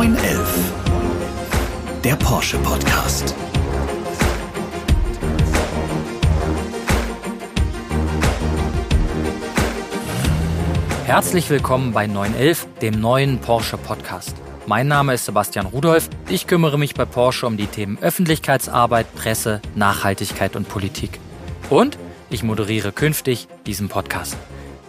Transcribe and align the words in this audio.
911. 0.00 0.72
Der 2.02 2.16
Porsche 2.16 2.56
Podcast. 2.60 3.34
Herzlich 11.04 11.50
willkommen 11.50 11.92
bei 11.92 12.06
911, 12.06 12.66
dem 12.80 12.98
neuen 12.98 13.40
Porsche 13.42 13.76
Podcast. 13.76 14.34
Mein 14.66 14.88
Name 14.88 15.12
ist 15.12 15.26
Sebastian 15.26 15.66
Rudolph. 15.66 16.08
Ich 16.30 16.46
kümmere 16.46 16.78
mich 16.78 16.94
bei 16.94 17.04
Porsche 17.04 17.46
um 17.46 17.58
die 17.58 17.66
Themen 17.66 17.98
Öffentlichkeitsarbeit, 18.00 19.14
Presse, 19.14 19.60
Nachhaltigkeit 19.74 20.56
und 20.56 20.66
Politik. 20.66 21.20
Und 21.68 21.98
ich 22.30 22.42
moderiere 22.42 22.92
künftig 22.92 23.48
diesen 23.66 23.90
Podcast. 23.90 24.38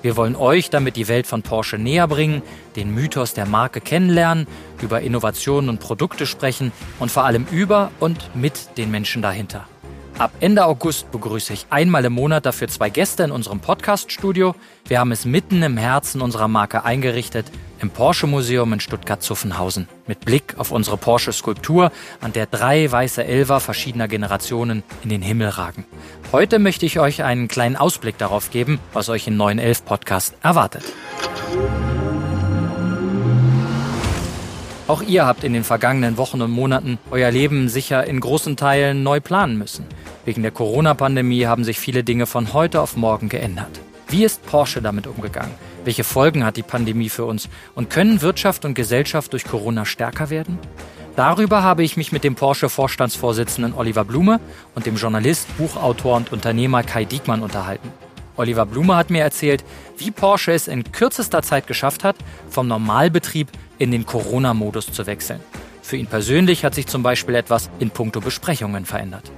Wir 0.02 0.18
wollen 0.18 0.36
euch 0.36 0.70
damit 0.70 0.96
die 0.96 1.08
Welt 1.08 1.28
von 1.28 1.44
Porsche 1.44 1.78
näher 1.78 2.08
bringen, 2.08 2.42
den 2.76 2.94
Mythos 2.94 3.34
der 3.34 3.46
Marke 3.46 3.82
kennenlernen, 3.82 4.48
über 4.82 5.02
Innovationen 5.02 5.70
und 5.70 5.80
Produkte 5.80 6.26
sprechen 6.26 6.72
und 7.00 7.12
vor 7.12 7.26
allem 7.26 7.46
über 7.52 7.92
und 8.00 8.36
mit 8.36 8.78
den 8.78 8.90
Menschen 8.90 9.22
dahinter. 9.22 9.68
Ab 10.18 10.32
Ende 10.40 10.66
August 10.66 11.12
begrüße 11.12 11.54
ich 11.54 11.66
einmal 11.70 12.06
im 12.06 12.14
Monat 12.14 12.46
dafür 12.46 12.68
zwei 12.68 12.90
Gäste 12.90 13.24
in 13.24 13.32
unserem 13.32 13.60
Podcast-Studio. 13.60 14.56
Wir 14.88 15.00
haben 15.00 15.12
es 15.12 15.26
mitten 15.26 15.64
im 15.64 15.78
Herzen 15.78 16.22
unserer 16.22 16.48
Marke 16.48 16.84
eingerichtet, 16.84 17.46
im 17.82 17.90
Porsche 17.90 18.28
Museum 18.28 18.74
in 18.74 18.80
Stuttgart-Zuffenhausen. 18.80 19.88
Mit 20.08 20.22
Blick 20.22 20.56
auf 20.58 20.72
unsere 20.72 20.98
Porsche-Skulptur, 20.98 21.92
an 22.22 22.32
der 22.32 22.46
drei 22.46 22.90
weiße 22.92 23.24
Elver 23.24 23.60
verschiedener 23.60 24.08
Generationen 24.08 24.84
in 25.04 25.10
den 25.10 25.22
Himmel 25.22 25.50
ragen. 25.50 25.86
Heute 26.32 26.60
möchte 26.60 26.86
ich 26.86 27.00
euch 27.00 27.24
einen 27.24 27.48
kleinen 27.48 27.76
Ausblick 27.76 28.18
darauf 28.18 28.52
geben, 28.52 28.80
was 28.94 29.10
euch 29.10 29.28
im 29.28 29.36
neuen 29.36 29.60
Elf-Podcast 29.60 30.36
erwartet. 30.44 30.84
Auch 34.88 35.02
ihr 35.02 35.26
habt 35.26 35.44
in 35.44 35.54
den 35.54 35.64
vergangenen 35.64 36.18
Wochen 36.18 36.42
und 36.42 36.52
Monaten 36.52 37.00
euer 37.12 37.32
Leben 37.32 37.70
sicher 37.70 38.06
in 38.06 38.20
großen 38.20 38.58
Teilen 38.58 39.04
neu 39.04 39.22
planen 39.22 39.58
müssen. 39.58 39.86
Wegen 40.26 40.42
der 40.42 40.52
Corona-Pandemie 40.52 41.46
haben 41.46 41.64
sich 41.64 41.80
viele 41.80 42.04
Dinge 42.04 42.26
von 42.26 42.54
heute 42.54 42.82
auf 42.82 42.98
morgen 42.98 43.30
geändert. 43.30 43.80
Wie 44.10 44.26
ist 44.26 44.46
Porsche 44.46 44.82
damit 44.82 45.08
umgegangen? 45.08 45.54
Welche 45.84 46.04
Folgen 46.04 46.46
hat 46.46 46.58
die 46.58 46.64
Pandemie 46.64 47.10
für 47.10 47.26
uns? 47.26 47.50
Und 47.74 47.90
können 47.90 48.22
Wirtschaft 48.22 48.66
und 48.66 48.76
Gesellschaft 48.76 49.34
durch 49.34 49.46
Corona 49.46 49.84
stärker 49.84 50.30
werden? 50.30 50.60
Darüber 51.16 51.64
habe 51.64 51.84
ich 51.84 51.98
mich 51.98 52.12
mit 52.12 52.24
dem 52.24 52.36
Porsche-Vorstandsvorsitzenden 52.36 53.74
Oliver 53.74 54.06
Blume 54.06 54.40
und 54.76 54.86
dem 54.86 54.96
Journalist, 54.96 55.48
Buchautor 55.58 56.18
und 56.18 56.32
Unternehmer 56.32 56.84
Kai 56.84 57.06
Diekmann 57.06 57.42
unterhalten. 57.42 57.92
Oliver 58.38 58.66
Blume 58.66 58.96
hat 58.96 59.10
mir 59.10 59.24
erzählt, 59.24 59.64
wie 59.98 60.12
Porsche 60.12 60.52
es 60.54 60.68
in 60.68 60.92
kürzester 60.92 61.42
Zeit 61.42 61.68
geschafft 61.68 62.04
hat, 62.04 62.16
vom 62.50 62.68
Normalbetrieb 62.68 63.50
in 63.78 63.92
den 63.92 64.06
Corona-Modus 64.06 64.92
zu 64.92 65.06
wechseln. 65.08 65.42
Für 65.82 65.98
ihn 65.98 66.08
persönlich 66.08 66.64
hat 66.64 66.76
sich 66.76 66.88
zum 66.88 67.04
Beispiel 67.04 67.36
etwas 67.36 67.70
in 67.80 67.90
puncto 67.90 68.22
Besprechungen 68.22 68.86
verändert 68.86 69.32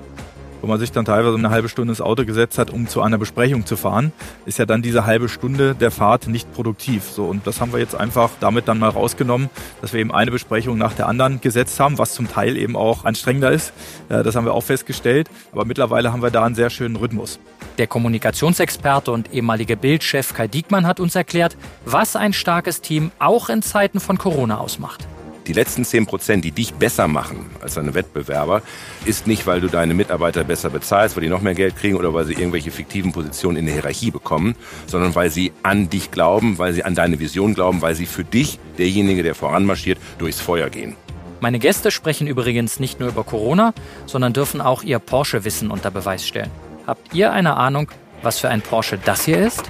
wo 0.63 0.67
man 0.67 0.79
sich 0.79 0.93
dann 0.93 1.03
teilweise 1.03 1.35
eine 1.35 1.49
halbe 1.49 1.67
Stunde 1.67 1.91
ins 1.91 1.99
Auto 1.99 2.23
gesetzt 2.23 2.57
hat, 2.57 2.69
um 2.69 2.87
zu 2.87 3.01
einer 3.01 3.17
Besprechung 3.17 3.65
zu 3.65 3.75
fahren, 3.75 4.13
ist 4.45 4.59
ja 4.59 4.65
dann 4.65 4.81
diese 4.81 5.05
halbe 5.05 5.27
Stunde 5.27 5.75
der 5.75 5.91
Fahrt 5.91 6.27
nicht 6.27 6.53
produktiv. 6.53 7.03
So, 7.03 7.25
und 7.25 7.45
das 7.45 7.59
haben 7.59 7.73
wir 7.73 7.79
jetzt 7.79 7.95
einfach 7.95 8.29
damit 8.39 8.69
dann 8.69 8.79
mal 8.79 8.89
rausgenommen, 8.89 9.49
dass 9.81 9.91
wir 9.91 9.99
eben 9.99 10.13
eine 10.13 10.31
Besprechung 10.31 10.77
nach 10.77 10.93
der 10.93 11.09
anderen 11.09 11.41
gesetzt 11.41 11.81
haben, 11.81 11.97
was 11.97 12.13
zum 12.13 12.29
Teil 12.29 12.55
eben 12.55 12.77
auch 12.77 13.03
anstrengender 13.03 13.51
ist. 13.51 13.73
Das 14.07 14.37
haben 14.37 14.45
wir 14.45 14.53
auch 14.53 14.63
festgestellt. 14.63 15.29
Aber 15.51 15.65
mittlerweile 15.65 16.13
haben 16.13 16.21
wir 16.21 16.31
da 16.31 16.45
einen 16.45 16.55
sehr 16.55 16.69
schönen 16.69 16.95
Rhythmus. 16.95 17.39
Der 17.77 17.87
Kommunikationsexperte 17.87 19.11
und 19.11 19.33
ehemalige 19.33 19.75
Bildchef 19.75 20.33
Kai 20.33 20.47
Diekmann 20.47 20.87
hat 20.87 21.01
uns 21.01 21.13
erklärt, 21.15 21.57
was 21.83 22.15
ein 22.15 22.31
starkes 22.31 22.79
Team 22.79 23.11
auch 23.19 23.49
in 23.49 23.63
Zeiten 23.63 23.99
von 23.99 24.17
Corona 24.17 24.59
ausmacht. 24.59 25.05
Die 25.47 25.53
letzten 25.53 25.83
10 25.83 26.05
Prozent, 26.05 26.45
die 26.45 26.51
dich 26.51 26.73
besser 26.73 27.07
machen 27.07 27.47
als 27.61 27.73
deine 27.73 27.93
Wettbewerber, 27.93 28.61
ist 29.05 29.27
nicht, 29.27 29.45
weil 29.45 29.59
du 29.59 29.67
deine 29.67 29.93
Mitarbeiter 29.93 30.45
besser 30.45 30.69
bezahlst, 30.69 31.15
weil 31.15 31.23
die 31.23 31.29
noch 31.29 31.41
mehr 31.41 31.53
Geld 31.53 31.75
kriegen 31.75 31.97
oder 31.97 32.13
weil 32.13 32.25
sie 32.25 32.33
irgendwelche 32.33 32.71
fiktiven 32.71 33.11
Positionen 33.11 33.57
in 33.57 33.65
der 33.65 33.75
Hierarchie 33.75 34.11
bekommen, 34.11 34.55
sondern 34.87 35.15
weil 35.15 35.29
sie 35.29 35.51
an 35.61 35.89
dich 35.89 36.11
glauben, 36.11 36.57
weil 36.59 36.71
sie 36.71 36.85
an 36.85 36.95
deine 36.95 37.19
Vision 37.19 37.53
glauben, 37.55 37.81
weil 37.81 37.95
sie 37.95 38.05
für 38.05 38.23
dich, 38.23 38.57
derjenige, 38.77 39.21
der 39.21 39.35
voranmarschiert, 39.35 39.97
durchs 40.17 40.39
Feuer 40.39 40.69
gehen. 40.69 40.95
Meine 41.41 41.59
Gäste 41.59 41.91
sprechen 41.91 42.25
übrigens 42.27 42.79
nicht 42.79 43.01
nur 43.01 43.09
über 43.09 43.25
Corona, 43.25 43.73
sondern 44.05 44.31
dürfen 44.31 44.61
auch 44.61 44.81
ihr 44.81 44.99
Porsche-Wissen 44.99 45.71
unter 45.71 45.91
Beweis 45.91 46.25
stellen. 46.25 46.51
Habt 46.87 47.13
ihr 47.13 47.33
eine 47.33 47.57
Ahnung, 47.57 47.89
was 48.21 48.39
für 48.39 48.47
ein 48.47 48.61
Porsche 48.61 48.97
das 48.97 49.25
hier 49.25 49.45
ist? 49.45 49.63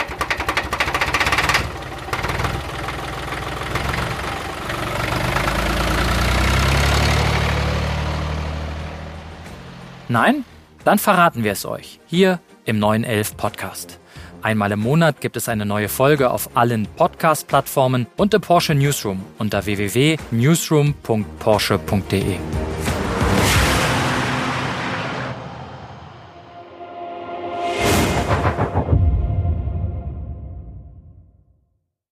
Nein? 10.13 10.45
Dann 10.85 10.99
verraten 10.99 11.43
wir 11.43 11.51
es 11.53 11.65
euch 11.65 11.99
hier 12.05 12.39
im 12.65 12.77
neuen 12.77 13.03
Elf 13.03 13.35
Podcast. 13.35 13.99
Einmal 14.43 14.71
im 14.71 14.79
Monat 14.79 15.21
gibt 15.21 15.37
es 15.37 15.49
eine 15.49 15.65
neue 15.65 15.89
Folge 15.89 16.29
auf 16.29 16.55
allen 16.55 16.85
Podcast-Plattformen 16.85 18.05
und 18.15 18.35
im 18.35 18.41
Porsche 18.41 18.75
Newsroom 18.75 19.23
unter 19.39 19.65
www.newsroom.porsche.de. 19.65 22.62